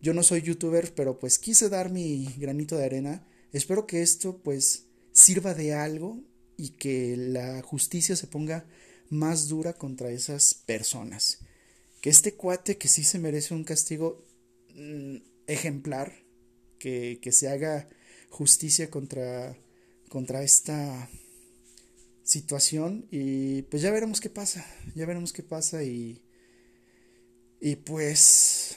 Yo 0.00 0.14
no 0.14 0.22
soy 0.22 0.42
youtuber, 0.42 0.94
pero 0.94 1.18
pues 1.18 1.38
quise 1.38 1.68
dar 1.68 1.90
mi 1.90 2.26
granito 2.38 2.76
de 2.76 2.84
arena 2.84 3.26
Espero 3.52 3.86
que 3.86 4.02
esto 4.02 4.38
pues 4.42 4.84
sirva 5.12 5.54
de 5.54 5.72
algo 5.72 6.20
y 6.56 6.70
que 6.70 7.16
la 7.16 7.62
justicia 7.62 8.14
se 8.14 8.26
ponga 8.26 8.66
más 9.08 9.48
dura 9.48 9.72
contra 9.72 10.10
esas 10.10 10.54
personas. 10.54 11.38
Que 12.00 12.10
este 12.10 12.34
cuate 12.34 12.76
que 12.76 12.88
sí 12.88 13.04
se 13.04 13.18
merece 13.18 13.54
un 13.54 13.64
castigo 13.64 14.26
mm, 14.74 15.16
ejemplar, 15.46 16.12
que, 16.78 17.18
que, 17.22 17.32
se 17.32 17.48
haga 17.48 17.88
justicia 18.30 18.90
contra, 18.90 19.56
contra 20.08 20.42
esta 20.42 21.08
situación 22.22 23.06
y 23.10 23.62
pues 23.62 23.82
ya 23.82 23.90
veremos 23.90 24.20
qué 24.20 24.30
pasa, 24.30 24.66
ya 24.94 25.06
veremos 25.06 25.32
qué 25.32 25.42
pasa 25.42 25.82
y, 25.82 26.22
y 27.60 27.76
pues 27.76 28.76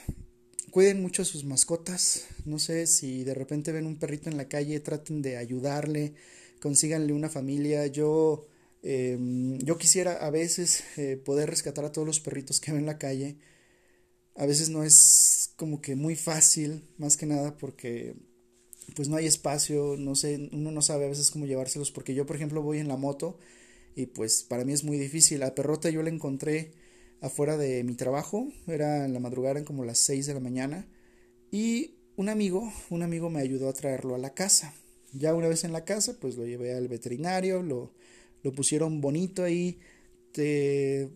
cuiden 0.70 1.02
mucho 1.02 1.22
a 1.22 1.26
sus 1.26 1.44
mascotas. 1.44 2.26
No 2.46 2.58
sé 2.58 2.86
si 2.86 3.24
de 3.24 3.34
repente 3.34 3.72
ven 3.72 3.86
un 3.86 3.98
perrito 3.98 4.30
en 4.30 4.38
la 4.38 4.48
calle, 4.48 4.80
traten 4.80 5.22
de 5.22 5.36
ayudarle, 5.36 6.14
consíganle 6.60 7.12
una 7.12 7.28
familia. 7.28 7.86
Yo, 7.86 8.46
em, 8.82 9.58
yo 9.58 9.76
quisiera 9.78 10.14
a 10.14 10.30
veces 10.30 10.82
eh, 10.96 11.16
poder 11.22 11.50
rescatar 11.50 11.84
a 11.84 11.92
todos 11.92 12.06
los 12.06 12.20
perritos 12.20 12.58
que 12.58 12.72
ven 12.72 12.80
en 12.80 12.86
la 12.86 12.98
calle. 12.98 13.36
A 14.34 14.46
veces 14.46 14.70
no 14.70 14.82
es 14.82 15.52
como 15.56 15.82
que 15.82 15.94
muy 15.94 16.16
fácil, 16.16 16.88
más 16.96 17.16
que 17.18 17.26
nada 17.26 17.56
porque 17.58 18.16
pues 18.94 19.08
no 19.08 19.16
hay 19.16 19.26
espacio, 19.26 19.96
no 19.98 20.14
sé, 20.14 20.48
uno 20.52 20.70
no 20.70 20.82
sabe 20.82 21.06
a 21.06 21.08
veces 21.08 21.30
cómo 21.30 21.46
llevárselos, 21.46 21.90
porque 21.90 22.14
yo 22.14 22.26
por 22.26 22.36
ejemplo 22.36 22.62
voy 22.62 22.78
en 22.78 22.88
la 22.88 22.96
moto 22.96 23.38
y 23.94 24.06
pues 24.06 24.42
para 24.42 24.64
mí 24.64 24.72
es 24.72 24.84
muy 24.84 24.98
difícil. 24.98 25.42
A 25.42 25.54
perrota 25.54 25.90
yo 25.90 26.02
la 26.02 26.10
encontré 26.10 26.72
afuera 27.20 27.56
de 27.56 27.84
mi 27.84 27.94
trabajo, 27.94 28.48
era 28.66 29.04
en 29.04 29.12
la 29.12 29.20
madrugada, 29.20 29.58
en 29.58 29.64
como 29.64 29.84
las 29.84 29.98
6 29.98 30.26
de 30.26 30.34
la 30.34 30.40
mañana, 30.40 30.86
y 31.50 31.94
un 32.16 32.28
amigo, 32.28 32.72
un 32.90 33.02
amigo 33.02 33.30
me 33.30 33.40
ayudó 33.40 33.68
a 33.68 33.72
traerlo 33.72 34.14
a 34.14 34.18
la 34.18 34.34
casa. 34.34 34.74
Ya 35.12 35.34
una 35.34 35.48
vez 35.48 35.64
en 35.64 35.72
la 35.72 35.84
casa, 35.84 36.18
pues 36.20 36.36
lo 36.36 36.46
llevé 36.46 36.74
al 36.74 36.88
veterinario, 36.88 37.62
lo, 37.62 37.92
lo 38.42 38.52
pusieron 38.52 39.00
bonito 39.00 39.44
ahí, 39.44 39.78
te, 40.32 41.10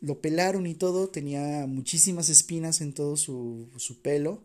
lo 0.00 0.20
pelaron 0.20 0.66
y 0.66 0.74
todo, 0.74 1.08
tenía 1.08 1.66
muchísimas 1.66 2.28
espinas 2.28 2.80
en 2.80 2.92
todo 2.92 3.16
su, 3.16 3.68
su 3.76 4.00
pelo, 4.02 4.42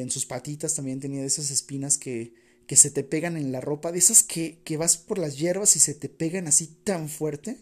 en 0.00 0.10
sus 0.10 0.26
patitas 0.26 0.74
también 0.74 1.00
tenía 1.00 1.24
esas 1.24 1.50
espinas 1.50 1.98
que, 1.98 2.34
que 2.66 2.76
se 2.76 2.90
te 2.90 3.04
pegan 3.04 3.36
en 3.36 3.52
la 3.52 3.60
ropa, 3.60 3.92
de 3.92 3.98
esas 3.98 4.22
que, 4.22 4.58
que 4.64 4.76
vas 4.76 4.96
por 4.96 5.18
las 5.18 5.38
hierbas 5.38 5.76
y 5.76 5.80
se 5.80 5.94
te 5.94 6.08
pegan 6.08 6.46
así 6.46 6.66
tan 6.84 7.08
fuerte 7.08 7.58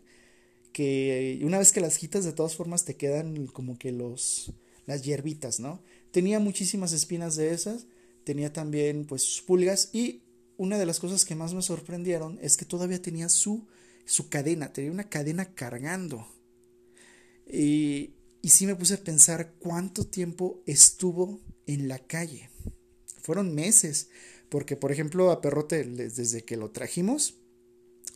que 0.72 1.40
una 1.42 1.58
vez 1.58 1.72
que 1.72 1.80
las 1.80 1.98
quitas 1.98 2.24
de 2.24 2.32
todas 2.32 2.56
formas 2.56 2.84
te 2.84 2.96
quedan 2.96 3.46
como 3.46 3.78
que 3.78 3.92
los 3.92 4.52
las 4.86 5.02
hierbitas, 5.02 5.60
¿no? 5.60 5.80
Tenía 6.10 6.40
muchísimas 6.40 6.92
espinas 6.92 7.36
de 7.36 7.54
esas, 7.54 7.86
tenía 8.24 8.52
también 8.52 9.06
pues 9.06 9.22
sus 9.22 9.42
pulgas 9.42 9.90
y 9.92 10.22
una 10.56 10.76
de 10.78 10.86
las 10.86 10.98
cosas 10.98 11.24
que 11.24 11.36
más 11.36 11.54
me 11.54 11.62
sorprendieron 11.62 12.38
es 12.42 12.56
que 12.56 12.64
todavía 12.64 13.00
tenía 13.00 13.28
su 13.28 13.66
su 14.04 14.28
cadena, 14.28 14.72
tenía 14.72 14.90
una 14.90 15.08
cadena 15.08 15.54
cargando. 15.54 16.26
Y, 17.46 18.14
y 18.40 18.48
sí 18.48 18.66
me 18.66 18.74
puse 18.74 18.94
a 18.94 19.04
pensar 19.04 19.52
cuánto 19.58 20.06
tiempo 20.06 20.62
estuvo 20.66 21.40
en 21.66 21.88
la 21.88 21.98
calle. 21.98 22.50
Fueron 23.22 23.54
meses, 23.54 24.08
porque 24.48 24.76
por 24.76 24.92
ejemplo 24.92 25.30
a 25.30 25.40
Perrote 25.40 25.84
desde 25.84 26.44
que 26.44 26.56
lo 26.56 26.70
trajimos, 26.70 27.38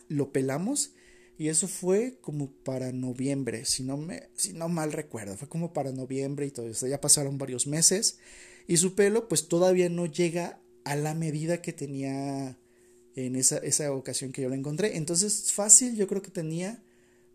lo 0.08 0.32
pelamos 0.32 0.94
y 1.38 1.48
eso 1.48 1.68
fue 1.68 2.18
como 2.20 2.50
para 2.50 2.92
noviembre, 2.92 3.64
si 3.64 3.82
no, 3.82 3.96
me, 3.96 4.30
si 4.36 4.52
no 4.52 4.68
mal 4.68 4.92
recuerdo, 4.92 5.36
fue 5.36 5.48
como 5.48 5.72
para 5.72 5.92
noviembre 5.92 6.46
y 6.46 6.50
todo 6.50 6.68
eso. 6.68 6.86
Ya 6.86 7.00
pasaron 7.00 7.38
varios 7.38 7.66
meses 7.66 8.18
y 8.66 8.78
su 8.78 8.94
pelo 8.94 9.28
pues 9.28 9.48
todavía 9.48 9.88
no 9.88 10.06
llega 10.06 10.60
a 10.84 10.96
la 10.96 11.14
medida 11.14 11.60
que 11.60 11.72
tenía 11.72 12.58
en 13.14 13.36
esa, 13.36 13.58
esa 13.58 13.92
ocasión 13.92 14.32
que 14.32 14.42
yo 14.42 14.48
lo 14.48 14.54
encontré. 14.54 14.96
Entonces 14.96 15.52
fácil, 15.52 15.96
yo 15.96 16.06
creo 16.06 16.22
que 16.22 16.30
tenía 16.30 16.82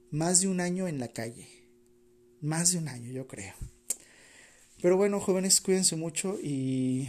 más 0.10 0.42
de 0.42 0.48
un 0.48 0.62
año 0.62 0.88
en 0.88 1.00
la 1.00 1.10
calle. 1.10 1.48
Más 2.42 2.72
de 2.72 2.80
un 2.80 2.88
año, 2.88 3.12
yo 3.12 3.28
creo. 3.28 3.54
Pero 4.82 4.98
bueno, 4.98 5.20
jóvenes, 5.20 5.62
cuídense 5.62 5.96
mucho 5.96 6.40
y, 6.42 7.08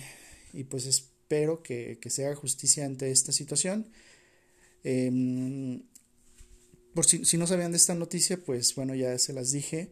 y 0.53 0.65
pues 0.65 0.87
espero 0.87 1.63
que, 1.63 1.99
que, 2.01 2.11
se 2.11 2.27
haga 2.27 2.37
justicia 2.37 2.85
ante 2.85 3.11
esta 3.11 3.33
situación. 3.33 3.91
Eh, 4.85 5.81
por 6.95 7.07
si, 7.07 7.25
si, 7.25 7.39
no 7.39 7.47
sabían 7.47 7.71
de 7.71 7.79
esta 7.79 7.95
noticia, 7.95 8.37
pues 8.37 8.75
bueno, 8.75 8.95
ya 8.95 9.17
se 9.19 9.33
las 9.33 9.53
dije. 9.53 9.91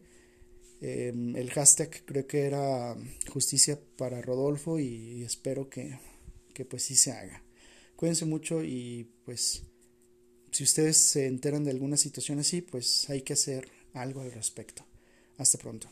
Em, 0.81 1.35
el 1.35 1.51
hashtag 1.51 2.05
creo 2.05 2.25
que 2.27 2.41
era 2.41 2.95
justicia 3.31 3.79
para 3.97 4.21
Rodolfo 4.21 4.79
y 4.79 5.23
espero 5.23 5.69
que, 5.69 5.99
que 6.53 6.65
pues 6.65 6.83
sí 6.83 6.95
se 6.95 7.11
haga. 7.11 7.43
Cuídense 7.95 8.25
mucho 8.25 8.63
y 8.63 9.07
pues 9.25 9.63
si 10.51 10.63
ustedes 10.63 10.97
se 10.97 11.27
enteran 11.27 11.63
de 11.63 11.71
alguna 11.71 11.97
situación 11.97 12.39
así, 12.39 12.61
pues 12.61 13.09
hay 13.09 13.21
que 13.21 13.33
hacer 13.33 13.69
algo 13.93 14.21
al 14.21 14.31
respecto. 14.31 14.85
Hasta 15.37 15.57
pronto. 15.57 15.89